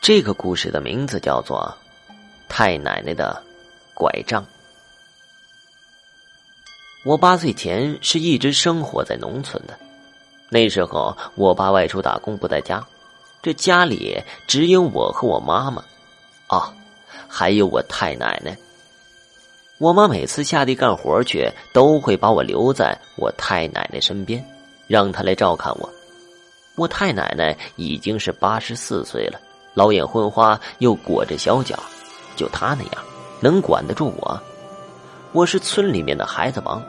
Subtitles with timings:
[0.00, 1.76] 这个故事的名字叫做
[2.48, 3.42] 《太奶奶的
[3.92, 4.42] 拐杖》。
[7.04, 9.78] 我八岁前是一直生活在农村的，
[10.48, 12.82] 那时候我爸外出打工不在家，
[13.42, 15.84] 这家里只有我和我妈妈，
[16.46, 16.74] 啊，
[17.28, 18.56] 还有我太奶奶。
[19.76, 24.42] 我妈每次下地干活去，都会把我留在我太奶奶身边，
[24.86, 25.90] 让她来照看我。
[26.74, 29.38] 我太奶奶已经是八十四岁了。
[29.74, 31.78] 老眼昏花，又裹着小脚，
[32.36, 33.04] 就他那样，
[33.40, 34.40] 能管得住我？
[35.32, 36.82] 我是村里面的孩子王，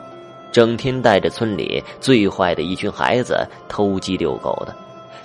[0.50, 4.74] 整天带着村里最坏的一群孩子偷鸡遛狗的，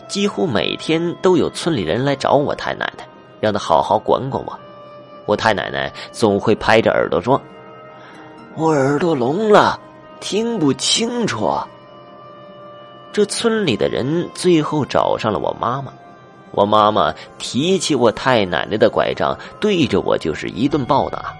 [0.07, 3.07] 几乎每天都有村里人来找我太奶奶，
[3.39, 4.59] 让她好好管管我。
[5.25, 7.41] 我太奶奶总会拍着耳朵说
[8.55, 9.79] ：“我耳朵聋了，
[10.19, 11.51] 听不清楚。”
[13.11, 15.91] 这村里的人最后找上了我妈妈。
[16.57, 21.31] 我妈妈提起我太奶奶的拐杖，对着我就是一顿暴打。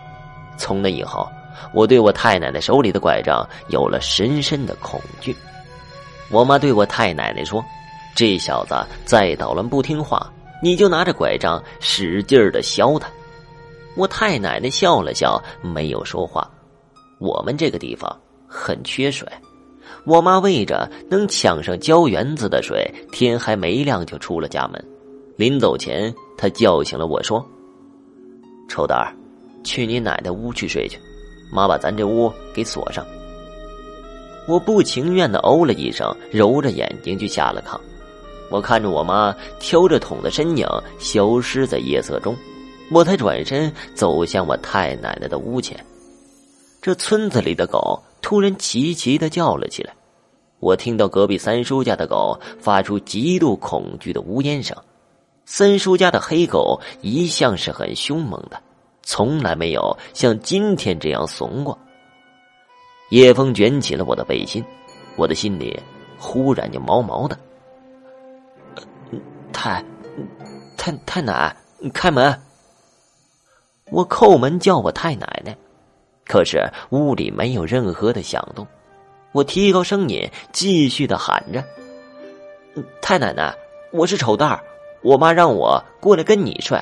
[0.59, 1.27] 从那以后，
[1.73, 5.35] 我对我太奶奶手里的拐杖有了深深的恐惧。
[6.29, 7.65] 我妈对我太奶奶说
[8.15, 13.09] ：“这小子再捣乱不听话，你就拿着拐杖使劲的削他。”
[13.97, 16.47] 我太奶奶笑了笑，没有说话。
[17.17, 18.15] 我们这个地方
[18.47, 19.27] 很缺水，
[20.05, 24.85] 我妈为着能抢上浇园子的水，天还没亮就出了家门。
[25.37, 27.45] 临走前，他叫醒了我说
[28.67, 29.13] ：“臭蛋儿，
[29.63, 30.99] 去你奶奶屋去睡去，
[31.51, 33.05] 妈把咱这屋给锁上。”
[34.49, 37.79] 我不情愿的哦了一声，揉着眼睛就下了炕。
[38.49, 40.65] 我看着我妈挑着桶的身影
[40.97, 42.35] 消失在夜色中，
[42.89, 45.77] 我才转身走向我太奶奶的屋前。
[46.81, 49.93] 这村子里的狗突然齐齐的叫了起来，
[50.59, 54.75] 我听到隔壁三叔家的狗发出极度恐惧的呜咽声。
[55.49, 58.61] 三叔家的黑狗一向是很凶猛的，
[59.01, 61.79] 从来没有像今天这样怂过。
[63.11, 64.63] 夜风卷起了我的背心，
[65.15, 65.81] 我的心里
[66.19, 67.39] 忽然就毛毛的。
[69.53, 69.81] 太
[70.75, 71.55] 太太奶，
[71.93, 72.41] 开门！
[73.89, 75.57] 我叩门叫我太奶奶，
[76.25, 78.67] 可是屋里没有任何的响动。
[79.31, 81.63] 我提高声音继续的喊着
[83.01, 83.55] ：“太奶奶，
[83.93, 84.61] 我是丑蛋儿。”
[85.01, 86.79] 我妈让我过来跟你睡。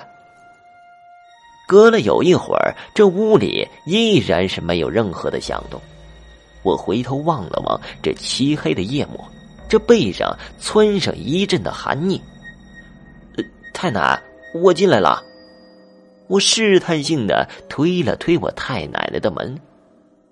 [1.67, 5.81] 隔了有一会儿，这屋里依然是没有任何的响动。
[6.61, 9.23] 我回头望了望这漆黑的夜幕，
[9.67, 12.21] 这背上窜上一阵的寒意。
[13.73, 14.21] 太奶，
[14.53, 15.21] 我进来了。
[16.27, 19.59] 我试探性的推了推我太奶奶的门，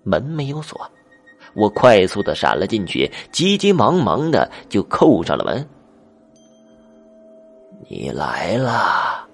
[0.04, 0.90] 门没有锁。
[1.54, 5.68] 我快速的闪了进去，急急忙忙的就扣上了门。
[7.90, 9.26] 你来了！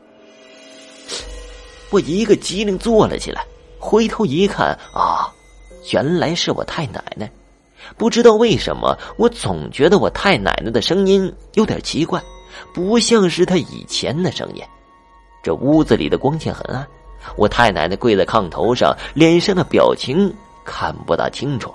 [1.91, 3.45] 我一个机灵坐了起来，
[3.79, 5.31] 回头一看，啊，
[5.91, 7.29] 原来是我太奶奶。
[7.97, 12.21] 不知道为什么，我总觉得我太奶奶的声音有点奇怪，
[12.73, 14.63] 不像是她以前的声音。
[15.43, 16.87] 这屋子里的光线很暗，
[17.35, 20.33] 我太奶奶跪在炕头上，脸上的表情
[20.65, 21.73] 看不大清楚。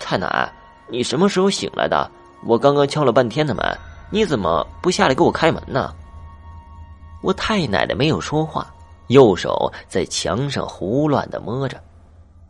[0.00, 0.52] 太奶，
[0.88, 2.10] 你什么时候醒来的？
[2.44, 3.78] 我刚刚敲了半天的门。
[4.12, 5.90] 你怎么不下来给我开门呢？
[7.22, 8.66] 我太奶奶没有说话，
[9.06, 11.80] 右手在墙上胡乱的摸着，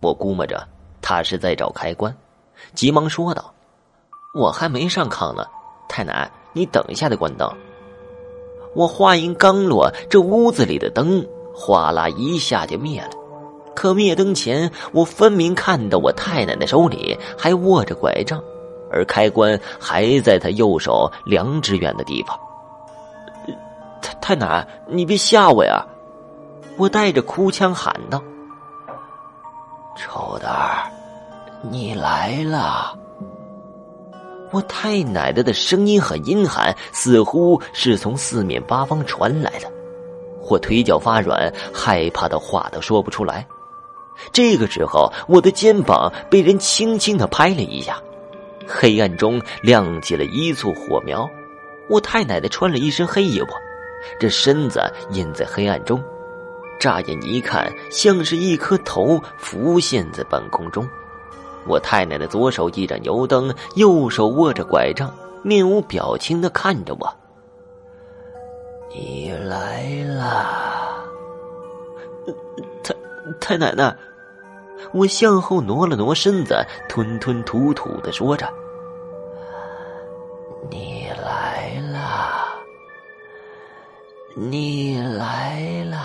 [0.01, 0.67] 我估摸着
[1.01, 2.13] 她是在找开关，
[2.75, 3.55] 急忙说道
[4.35, 5.47] ：“我还没上炕呢，
[5.89, 7.49] 太奶，你等一下再关灯。”
[8.75, 11.25] 我话音刚落，这屋子里的灯
[11.55, 13.11] 哗啦一下就灭了。
[13.73, 18.43] 可灭灯前，我分明看到我太奶奶手里还握着拐杖。
[18.93, 22.39] 而开关还在他右手两指远的地方。
[24.01, 25.85] 太太奶，你别吓我呀！
[26.77, 28.23] 我带着哭腔喊道
[29.97, 30.91] ：“臭蛋儿，
[31.63, 32.97] 你来了！”
[34.53, 39.71] 我太奶奶的声音很阴寒，似乎是从四面八方传来的。
[40.51, 43.47] 我腿脚发软，害怕的话都说不出来。
[44.33, 47.99] 这个时候，我的肩膀被人轻轻的拍了一下。
[48.67, 51.29] 黑暗中亮起了一簇火苗，
[51.89, 53.49] 我太奶奶穿了一身黑衣服，
[54.19, 54.81] 这身子
[55.11, 56.03] 隐在黑暗中，
[56.79, 60.89] 乍眼一看像是一颗头浮现在半空中。
[61.67, 65.13] 我太奶奶左手一盏油灯，右手握着拐杖，
[65.43, 67.15] 面无表情的看着我。
[68.95, 71.05] 你来了，
[72.83, 72.95] 太
[73.41, 73.97] 太奶奶。
[74.93, 78.47] 我向后挪了挪身子，吞吞吐吐的说着
[80.71, 82.45] ：“你来了，
[84.35, 85.99] 你来了，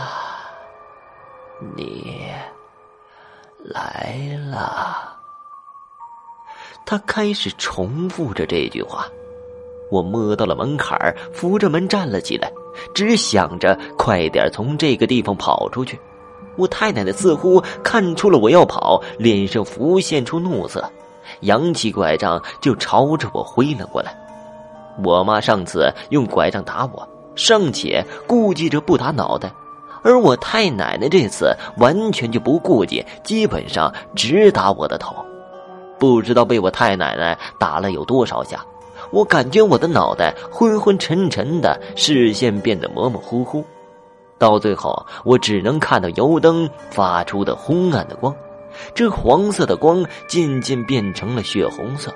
[1.75, 2.31] 你
[3.65, 5.17] 来了。
[6.85, 9.05] 他开始重复着这句话。
[9.89, 10.97] 我摸到了门槛
[11.33, 12.51] 扶着门站了起来，
[12.93, 15.97] 只想着快点从这个地方跑出去。
[16.57, 20.83] 我太奶奶似乎看出了我要跑，脸上浮现出怒色，
[21.41, 24.13] 扬起拐杖就朝着我挥了过来。
[25.03, 29.51] 我妈上次用拐杖打我，尚且顾忌着不打脑袋，
[30.01, 35.15] 而我太奶奶这次完全就不顾忌，基本上直打我的头。
[35.99, 38.65] 不知道被我太奶奶打了有多少下。
[39.11, 43.63] 我感觉我的脑袋昏昏沉沉的，视线变得模模糊糊，
[44.39, 48.35] 到最后我只能看到油灯发出的昏暗的光，
[48.93, 52.13] 这黄色的光渐渐变成了血红色。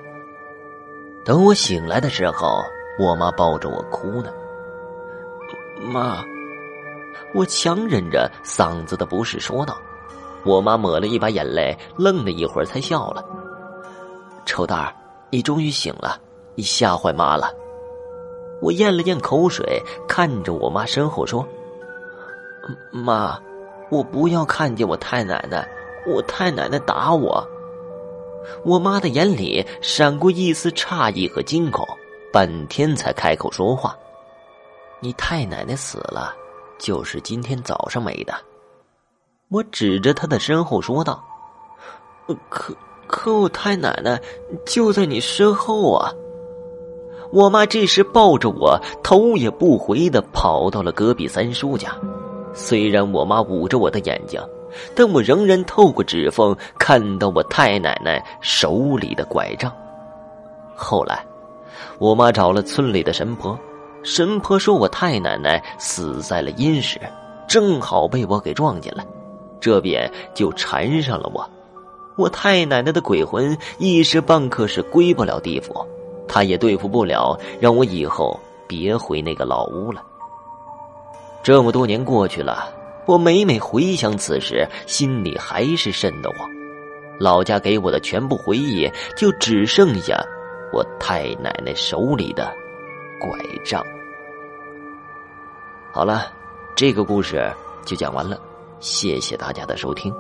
[1.26, 2.62] 等我醒来的时候，
[3.00, 4.32] 我妈抱着我哭呢。
[5.92, 6.24] 妈，
[7.34, 9.76] 我强忍着嗓子的不适说道。
[10.44, 13.24] 我妈抹了一把眼泪，愣了一会儿才笑了。
[14.46, 14.94] 臭蛋儿，
[15.30, 16.20] 你终于醒了。
[16.56, 17.54] 你吓坏妈了！
[18.60, 21.48] 我咽了咽口水，看着我妈身后说
[22.92, 23.40] ：“妈，
[23.90, 25.68] 我不要看见我太奶奶，
[26.06, 27.46] 我太奶奶打我。”
[28.66, 31.88] 我妈的眼里闪过一丝诧异和惊恐，
[32.34, 33.96] 半天才开口说话
[35.00, 36.34] ：“你太奶奶死了，
[36.80, 38.34] 就是今天早上没的。”
[39.50, 41.24] 我指着她的身后说道
[42.50, 42.76] ：“可
[43.06, 44.20] 可，我太奶奶
[44.66, 46.12] 就在你身后啊！”
[47.32, 51.96] 我妈这时抱着我，头也不回的跑到了隔壁三叔家。
[52.54, 54.42] 虽然我妈捂着我的眼睛，
[54.96, 59.72] 但我仍然透过指缝看到我太奶奶手里的拐杖。
[60.76, 61.26] 后来，
[62.00, 63.58] 我妈找了村里的神婆，
[64.04, 67.00] 神婆说我太奶奶死在了阴时，
[67.48, 69.04] 正好被我给撞见了，
[69.60, 71.50] 这便就缠上了我。
[72.18, 75.86] 我太奶奶的鬼魂一时半刻是归不了地府。
[76.28, 80.02] 她也对付不了，让我以后别回那个老屋了。
[81.44, 82.74] 这么多年过去了，
[83.06, 86.50] 我每每回想此时，心里还是瘆得慌。
[87.20, 90.24] 老家给我的全部回忆，就只剩下
[90.72, 92.52] 我太奶奶手里的
[93.20, 93.84] 拐杖。
[95.92, 96.32] 好了，
[96.76, 97.52] 这个故事
[97.86, 98.40] 就讲完了，
[98.80, 100.14] 谢谢大家的收听。